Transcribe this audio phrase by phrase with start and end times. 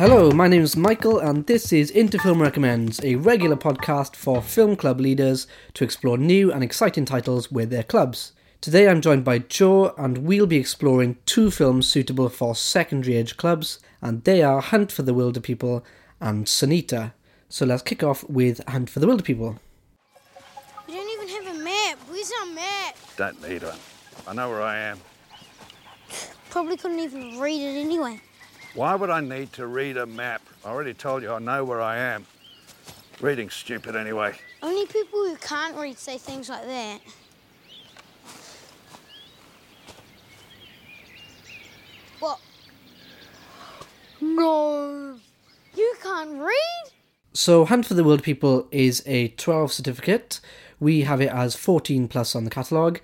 [0.00, 4.40] Hello, my name is Michael, and this is Into Film Recommends, a regular podcast for
[4.40, 8.32] film club leaders to explore new and exciting titles with their clubs.
[8.62, 13.36] Today I'm joined by Joe, and we'll be exploring two films suitable for secondary age
[13.36, 15.82] clubs, and they are Hunt for the Wilderpeople
[16.18, 17.12] and Sonita.
[17.50, 19.58] So let's kick off with Hunt for the Wilderpeople.
[20.88, 21.98] We don't even have a map.
[22.08, 22.96] Where's our map?
[23.18, 23.78] Don't need one.
[24.26, 24.98] I know where I am.
[26.48, 28.18] Probably couldn't even read it anyway.
[28.74, 30.42] Why would I need to read a map?
[30.64, 32.26] I already told you I know where I am.
[33.20, 34.34] Reading's stupid anyway.
[34.62, 37.00] Only people who can't read say things like that.
[42.20, 42.40] What?
[44.20, 45.16] No.
[45.74, 46.92] You can't read?
[47.32, 50.40] So, Hunt for the Wilderpeople is a 12 certificate.
[50.80, 53.00] We have it as 14 plus on the catalogue,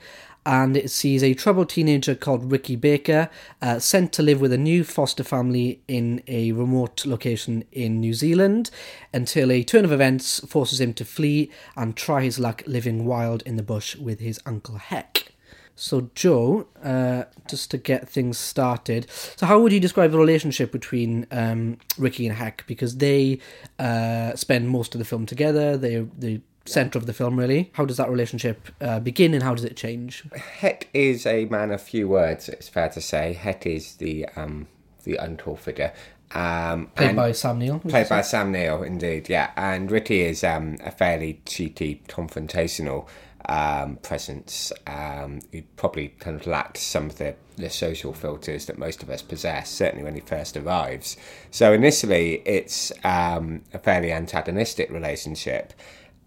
[0.46, 3.28] and it sees a troubled teenager called Ricky Baker
[3.60, 8.14] uh, sent to live with a new foster family in a remote location in New
[8.14, 8.70] Zealand
[9.12, 13.42] until a turn of events forces him to flee and try his luck living wild
[13.42, 15.32] in the bush with his uncle Hec.
[15.78, 20.72] So, Joe, uh, just to get things started, so how would you describe the relationship
[20.72, 22.64] between um, Ricky and Hec?
[22.66, 23.40] Because they
[23.78, 25.76] uh, spend most of the film together.
[25.76, 27.70] They're the center of the film, really.
[27.74, 30.24] How does that relationship uh, begin, and how does it change?
[30.34, 32.48] Hec is a man of few words.
[32.48, 33.32] It's fair to say.
[33.32, 34.66] Hec is the um,
[35.04, 35.92] the untall figure.
[36.32, 37.78] Um, Played by Sam Neill.
[37.78, 39.52] Played by Sam Neill, indeed, yeah.
[39.56, 43.06] And Ricky is um, a fairly cheeky, confrontational
[43.48, 44.72] um, presence.
[44.86, 49.10] Um, he probably kind of lacks some of the, the social filters that most of
[49.10, 51.16] us possess, certainly when he first arrives.
[51.50, 55.72] So initially, it's um, a fairly antagonistic relationship.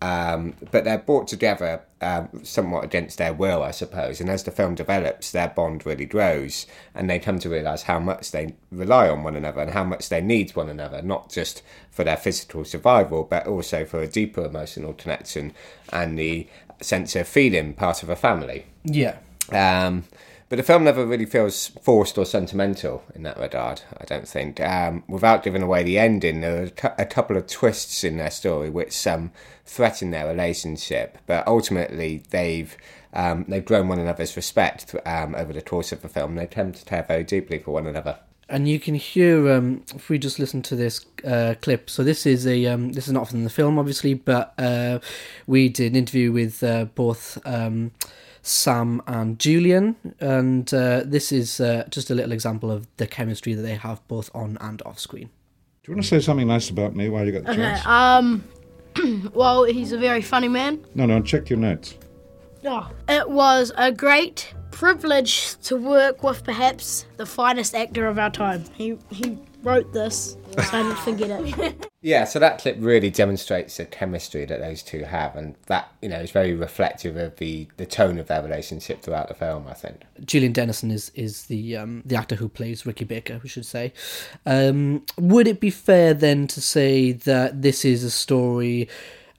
[0.01, 4.21] Um, but they're brought together um, somewhat against their will, I suppose.
[4.21, 7.99] And as the film develops, their bond really grows, and they come to realise how
[7.99, 11.61] much they rely on one another and how much they need one another, not just
[11.91, 15.53] for their physical survival, but also for a deeper emotional connection
[15.91, 16.47] and the
[16.81, 18.65] sense of feeling part of a family.
[18.85, 19.17] Yeah.
[19.51, 20.05] Um,
[20.49, 24.59] but the film never really feels forced or sentimental in that regard, I don't think.
[24.59, 28.69] Um, without giving away the ending, there are a couple of twists in their story
[28.69, 29.31] which um,
[29.65, 32.75] threaten their relationship, but ultimately they've
[33.13, 36.35] um, they've grown one another's respect um, over the course of the film.
[36.35, 38.19] They tend to care very deeply for one another.
[38.49, 41.89] and you can hear um, if we just listen to this uh, clip.
[41.89, 44.99] So this is a um, this is not from the film, obviously, but uh,
[45.45, 47.37] we did an interview with uh, both
[48.41, 53.53] Sam and Julian, and uh, this is uh, just a little example of the chemistry
[53.53, 55.29] that they have both on and off screen.
[55.83, 57.85] Do you want to say something nice about me while you got the Okay, chance?
[57.85, 58.43] um,
[59.33, 60.83] well, he's a very funny man.
[60.95, 61.95] no, no, check your notes.
[62.65, 62.89] Oh.
[63.07, 68.63] It was a great privilege to work with perhaps the finest actor of our time.
[68.75, 71.85] He he wrote this, so I didn't forget it.
[72.01, 76.07] Yeah, so that clip really demonstrates the chemistry that those two have, and that you
[76.07, 79.67] know is very reflective of the the tone of their relationship throughout the film.
[79.67, 80.03] I think.
[80.23, 83.91] Julian Dennison is is the um, the actor who plays Ricky Baker, we should say.
[84.45, 88.87] Um, would it be fair then to say that this is a story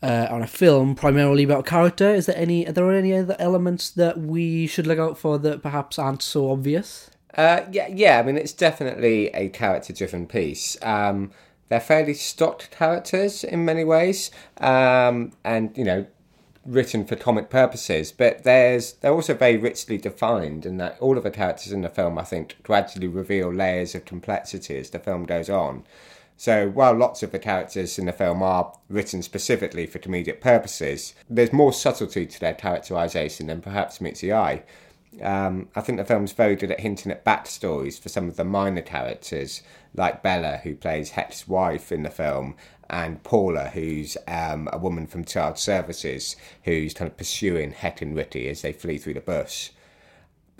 [0.02, 2.12] uh, on a film primarily about character?
[2.12, 5.62] Is there any are there any other elements that we should look out for that
[5.62, 7.10] perhaps aren't so obvious?
[7.34, 8.18] Uh, yeah, yeah.
[8.18, 10.76] I mean, it's definitely a character-driven piece.
[10.82, 11.30] Um,
[11.68, 16.06] they're fairly stocked characters in many ways, um, and you know,
[16.66, 18.10] written for comic purposes.
[18.10, 21.88] But there's they're also very richly defined, and that all of the characters in the
[21.88, 25.84] film, I think, gradually reveal layers of complexity as the film goes on.
[26.36, 31.14] So while lots of the characters in the film are written specifically for comedic purposes,
[31.28, 34.62] there's more subtlety to their characterisation than perhaps meets the eye.
[35.20, 38.44] Um, I think the film's very good at hinting at backstories for some of the
[38.44, 39.62] minor characters,
[39.94, 42.54] like Bella, who plays Hec's wife in the film,
[42.88, 48.14] and Paula, who's um, a woman from Child Services, who's kind of pursuing Hec and
[48.14, 49.70] Ricky as they flee through the bush.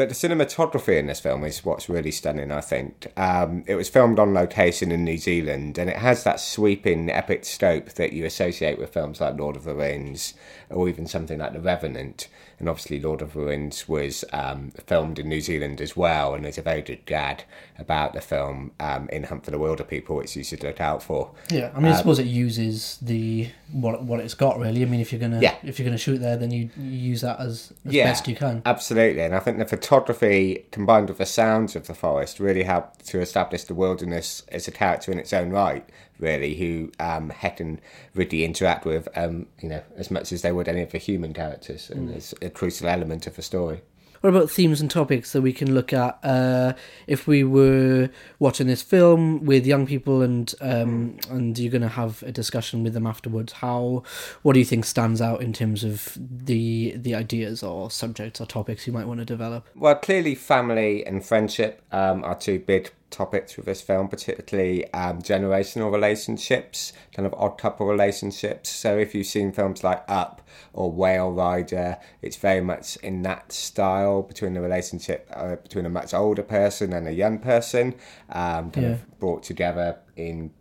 [0.01, 3.09] But the cinematography in this film is what's really stunning, I think.
[3.19, 7.45] Um, it was filmed on location in New Zealand, and it has that sweeping, epic
[7.45, 10.33] scope that you associate with films like Lord of the Rings,
[10.71, 12.29] or even something like The Revenant.
[12.59, 16.47] And obviously, Lord of the Rings was um, filmed in New Zealand as well, and
[16.47, 17.45] there's a very good gag
[17.79, 21.31] about the film um, in Hunt for the Wilderpeople, which you should look out for.
[21.51, 24.83] Yeah, I mean, I suppose it uses the what what it's got really.
[24.83, 25.55] I mean, if you're gonna Yeah.
[25.63, 28.05] if you're gonna shoot there, then you, you use that as, as Yeah.
[28.05, 28.61] best you can.
[28.67, 33.05] Absolutely, and I think the photography combined with the sounds of the forest really helped
[33.05, 35.85] to establish the wilderness as a character in its own right.
[36.21, 37.81] Really, who um, Hec and
[38.15, 41.33] Ridley interact with, um, you know, as much as they would any of the human
[41.33, 43.81] characters, and it's a crucial element of the story.
[44.21, 46.75] What about themes and topics that we can look at uh,
[47.07, 51.89] if we were watching this film with young people and um, and you're going to
[51.89, 53.55] have a discussion with them afterwards?
[53.55, 54.03] How
[54.43, 58.47] what do you think stands out in terms of the the ideas or subjects or
[58.47, 59.67] topics you might want to develop?
[59.75, 65.21] Well, clearly, family and friendship um, are two big topics with this film, particularly um,
[65.21, 68.71] generational relationships, kind of odd couple relationships.
[68.71, 73.53] So, if you've seen films like Up or Whale Rider, it's very much in that
[73.53, 77.95] style between the relationship uh, between a much older person and a young person,
[78.31, 78.93] um, kind Yeah.
[78.93, 80.53] of brought together in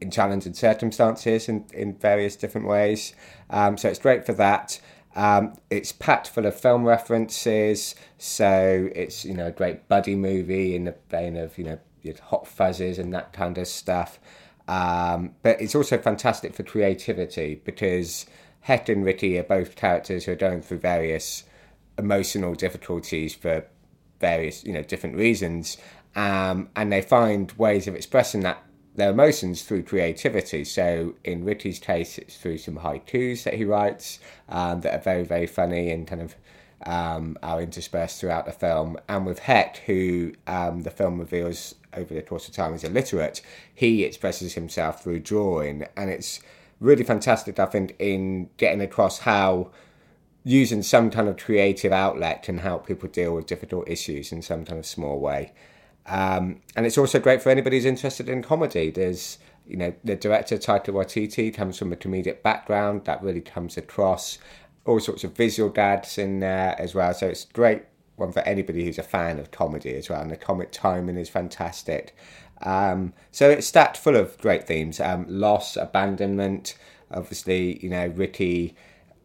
[0.00, 3.14] in challenging circumstances in, in various different ways.
[3.50, 4.80] Um, so it's great for that.
[5.14, 10.74] Um, it's packed full of film references, so it's you know a great buddy movie
[10.74, 11.78] in the vein of you know
[12.20, 14.18] Hot Fuzzes and that kind of stuff.
[14.68, 18.26] Um, but it's also fantastic for creativity because
[18.60, 21.44] Hec and Ricky are both characters who are going through various
[21.98, 23.66] emotional difficulties for
[24.20, 25.76] various you know different reasons.
[26.14, 28.62] Um, and they find ways of expressing that
[28.94, 30.64] their emotions through creativity.
[30.64, 35.24] So in Ricky's case it's through some haikus that he writes um, that are very
[35.24, 36.36] very funny and kind of
[36.84, 38.96] um, are interspersed throughout the film.
[39.08, 43.40] And with Hec who um, the film reveals over the course of time is illiterate
[43.74, 46.40] he expresses himself through drawing and it's
[46.80, 49.70] really fantastic I think in getting across how
[50.44, 54.64] using some kind of creative outlet can help people deal with difficult issues in some
[54.64, 55.52] kind of small way.
[56.06, 58.90] Um, and it's also great for anybody who's interested in comedy.
[58.90, 63.76] There's, you know, the director Taika Waititi comes from a comedic background that really comes
[63.76, 64.38] across.
[64.84, 67.14] All sorts of visual gags in there as well.
[67.14, 67.84] So it's great
[68.16, 70.20] one for anybody who's a fan of comedy as well.
[70.20, 72.16] And the comic timing is fantastic.
[72.62, 76.76] Um, so it's stacked full of great themes: um, loss, abandonment.
[77.10, 78.74] Obviously, you know, Ricky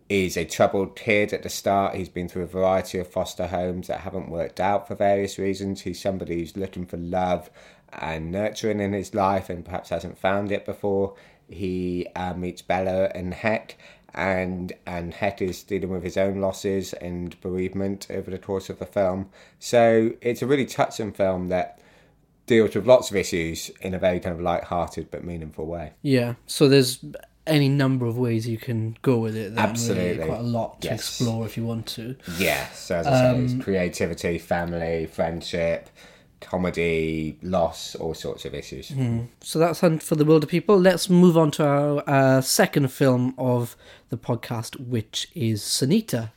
[0.09, 1.95] is a troubled kid at the start.
[1.95, 5.81] He's been through a variety of foster homes that haven't worked out for various reasons.
[5.81, 7.49] He's somebody who's looking for love
[7.91, 11.15] and nurturing in his life and perhaps hasn't found it before.
[11.49, 13.77] He uh, meets Bella and Hec,
[14.17, 18.79] and and Hec is dealing with his own losses and bereavement over the course of
[18.79, 19.29] the film.
[19.59, 21.79] So it's a really touching film that
[22.47, 25.93] deals with lots of issues in a very kind of light-hearted but meaningful way.
[26.01, 27.03] Yeah, so there's
[27.45, 29.53] any number of ways you can go with it.
[29.53, 29.69] then, really.
[29.69, 30.25] Absolutely.
[30.25, 30.99] quite a lot to Yes.
[30.99, 32.15] explore if you want to.
[32.37, 35.89] Yeah, so as I say, it's um, creativity, family, friendship,
[36.41, 38.89] comedy, loss, all sorts of issues.
[38.89, 39.27] Mm.
[39.41, 40.81] So that's for the Wilderpeople.
[40.81, 43.75] Let's move on to our uh, second film of
[44.09, 46.31] the podcast, which is Sonita.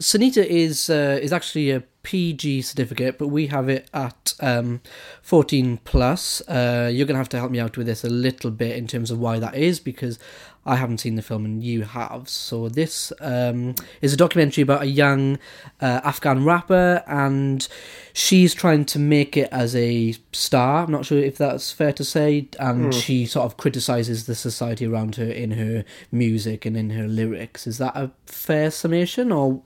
[0.00, 4.80] Sonita is uh, is actually a PG certificate, but we have it at um,
[5.22, 6.40] 14 plus.
[6.48, 9.10] Uh, you're gonna have to help me out with this a little bit in terms
[9.10, 10.18] of why that is because
[10.66, 12.28] I haven't seen the film and you have.
[12.28, 15.38] So this um, is a documentary about a young
[15.80, 17.66] uh, Afghan rapper, and
[18.12, 20.84] she's trying to make it as a star.
[20.84, 24.86] I'm not sure if that's fair to say, and she sort of criticizes the society
[24.86, 27.66] around her in her music and in her lyrics.
[27.66, 29.62] Is that a fair summation, or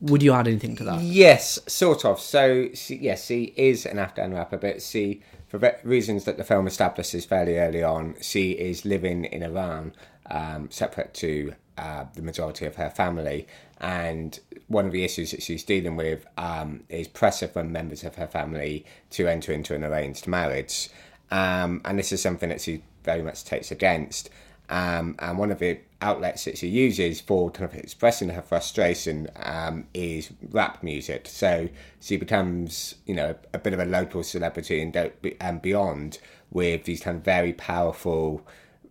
[0.00, 1.00] would you add anything to that?
[1.00, 2.20] Yes, sort of.
[2.20, 7.24] So, yes, she is an Afghan rapper, but she, for reasons that the film establishes
[7.24, 9.92] fairly early on, she is living in Iran,
[10.30, 13.46] um, separate to uh, the majority of her family.
[13.80, 14.38] And
[14.68, 18.26] one of the issues that she's dealing with um, is pressure from members of her
[18.26, 20.90] family to enter into an arranged marriage.
[21.30, 24.30] Um, and this is something that she very much takes against.
[24.70, 29.28] Um, and one of the outlets that she uses for kind of expressing her frustration
[29.36, 31.26] um, is rap music.
[31.26, 31.68] So
[32.00, 36.18] she becomes, you know, a bit of a local celebrity and, and beyond
[36.50, 38.46] with these kind of very powerful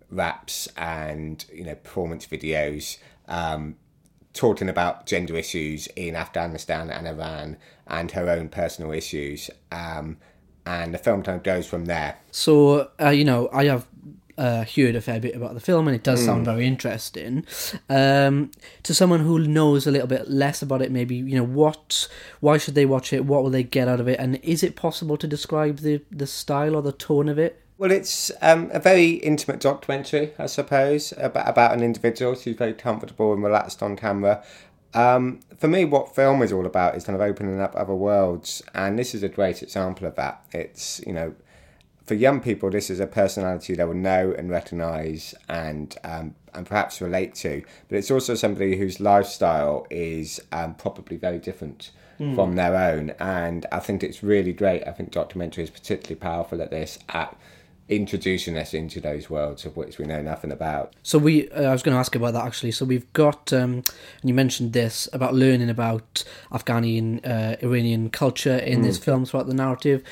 [0.09, 3.75] raps and you know performance videos um,
[4.33, 7.57] talking about gender issues in Afghanistan and Iran
[7.87, 9.49] and her own personal issues.
[9.71, 10.17] Um,
[10.65, 12.17] and the film kind of goes from there.
[12.31, 13.87] So, uh, you know, I have
[14.37, 17.45] uh, heard a fair bit about the film, and it does sound very interesting.
[17.89, 18.51] Um,
[18.83, 22.07] to someone who knows a little bit less about it, maybe you know what,
[22.39, 23.25] why should they watch it?
[23.25, 24.19] What will they get out of it?
[24.19, 27.61] And is it possible to describe the the style or the tone of it?
[27.79, 32.73] Well, it's um, a very intimate documentary, I suppose, about, about an individual who's very
[32.73, 34.43] comfortable and relaxed on camera.
[34.95, 38.63] Um, for me, what film is all about is kind of opening up other worlds,
[38.73, 40.43] and this is a great example of that.
[40.53, 41.35] It's, you know,
[42.07, 46.65] for young people, this is a personality they will know and recognise and um, and
[46.65, 47.61] perhaps relate to.
[47.89, 51.91] But it's also somebody whose lifestyle is um, probably very different
[52.35, 53.11] from their own.
[53.19, 54.87] And I think it's really great.
[54.87, 57.37] I think documentary is particularly powerful at this at
[57.89, 60.93] introducing us into those worlds of which we know nothing about.
[61.03, 62.71] So we, uh, I was going to ask about that actually.
[62.71, 63.83] So we've got, um,
[64.21, 69.25] and you mentioned this about learning about Afghani and uh, Iranian culture in this film
[69.25, 70.03] throughout the narrative.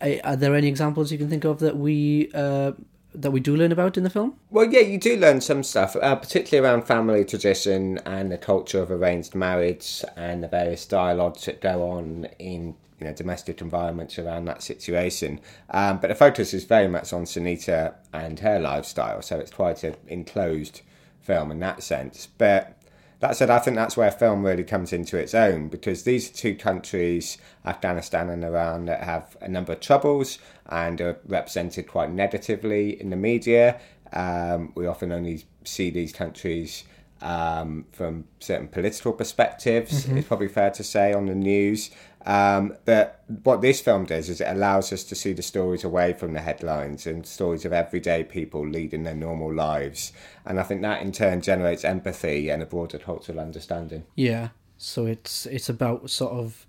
[0.00, 2.72] Uh, are there any examples you can think of that we uh,
[3.14, 4.34] that we do learn about in the film?
[4.50, 8.82] Well, yeah, you do learn some stuff, uh, particularly around family tradition and the culture
[8.82, 14.18] of arranged marriage and the various dialogues that go on in you know domestic environments
[14.18, 15.40] around that situation.
[15.70, 19.82] Um, but the focus is very much on Sonita and her lifestyle, so it's quite
[19.84, 20.82] an enclosed
[21.20, 22.28] film in that sense.
[22.38, 22.78] But
[23.20, 26.34] that said, I think that's where film really comes into its own because these are
[26.34, 32.10] two countries, Afghanistan and Iran, that have a number of troubles and are represented quite
[32.10, 33.80] negatively in the media.
[34.12, 36.84] Um, we often only see these countries
[37.22, 41.90] um, from certain political perspectives, it's probably fair to say, on the news.
[42.26, 46.14] Um, but what this film does is it allows us to see the stories away
[46.14, 50.12] from the headlines and stories of everyday people leading their normal lives.
[50.46, 54.04] And I think that in turn generates empathy and a broader cultural understanding.
[54.14, 54.48] Yeah.
[54.78, 56.66] So it's it's about sort of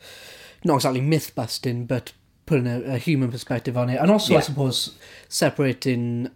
[0.63, 2.13] not exactly myth busting, but
[2.45, 4.95] putting a, a human perspective on it, and also I suppose
[5.27, 6.29] separating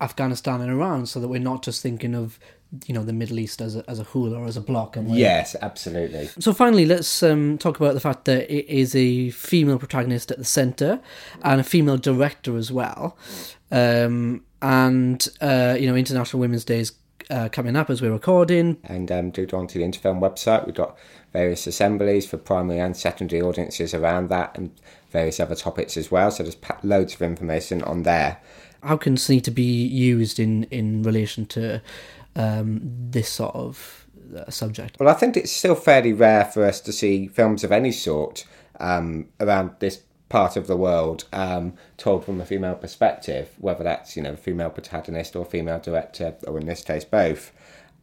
[0.00, 2.38] Afghanistan and Iran, so that we're not just thinking of
[2.86, 4.96] you know the Middle East as a, as a whole or as a block.
[4.96, 6.28] And Yes, absolutely.
[6.38, 10.38] So finally, let's um, talk about the fact that it is a female protagonist at
[10.38, 11.00] the centre
[11.42, 13.16] and a female director as well.
[13.70, 16.92] Um, and uh, you know, International Women's Day is
[17.30, 18.76] uh, coming up as we're recording.
[18.84, 20.66] and um, do go onto the Into Film website.
[20.66, 20.98] We've got
[21.32, 24.72] various assemblies for primary and secondary audiences around that and
[25.10, 26.30] various other topics as well.
[26.30, 28.40] So there's loads of information on there.
[28.82, 31.82] How can Sonita be used in in relation to
[32.36, 34.06] um, this sort of
[34.36, 34.96] uh, subject?
[34.98, 38.46] Well, I think it's still fairly rare for us to see films of any sort
[38.78, 44.16] um, around this part of the world um, told from a female perspective, whether that's
[44.16, 47.52] you know a female protagonist or female director, or in this case both.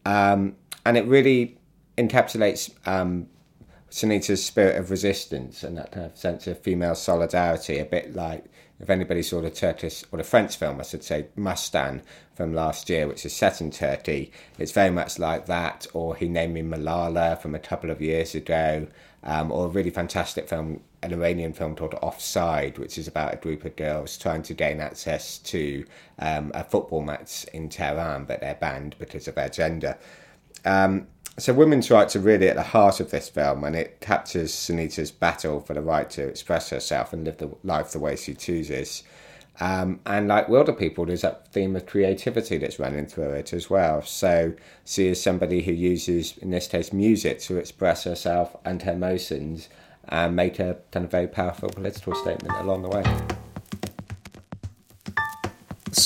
[0.05, 0.55] Um,
[0.85, 1.57] and it really
[1.97, 3.27] encapsulates um,
[3.89, 8.45] Sonita's spirit of resistance and that kind of sense of female solidarity, a bit like
[8.79, 12.01] if anybody saw the Turkish or the French film, I should say, Mustang
[12.35, 14.31] from last year, which is set in Turkey.
[14.59, 18.35] It's very much like that, or He Named Me Malala from a couple of years
[18.35, 18.87] ago,
[19.23, 23.37] um, or a really fantastic film, an Iranian film called Offside, which is about a
[23.37, 25.83] group of girls trying to gain access to
[26.19, 29.97] um, a football match in Tehran, but they're banned because of their gender.
[30.65, 31.07] Um,
[31.39, 35.11] so women's rights are really at the heart of this film, and it captures Sonita's
[35.11, 39.03] battle for the right to express herself and live the life the way she chooses.
[39.59, 44.01] Um, and like Wilderpeople, there's that theme of creativity that's running through it as well.
[44.03, 44.53] So
[44.85, 49.69] she is somebody who uses, in this case, music to express herself and her emotions
[50.09, 53.36] and make a kind of very powerful political statement along the way.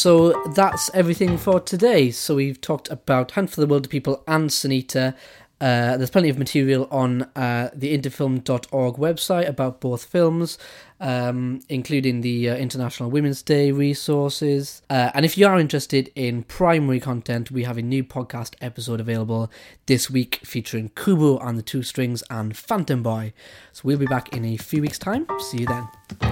[0.02, 2.10] So that's everything for today.
[2.10, 5.14] So we've talked about Hunt for the Wilderpeople and Sonita.
[5.62, 10.58] Uh, there's plenty of material on uh, the intofilm.org website about both films,
[11.00, 14.82] um, including the uh, International Women's Day resources.
[14.90, 19.00] Uh, and if you are interested in primary content, we have a new podcast episode
[19.00, 19.52] available
[19.86, 23.34] this week featuring Kubo and the two strings and Phantom Boy.
[23.72, 25.28] So we'll be back in a few weeks' time.
[25.52, 26.31] See you then.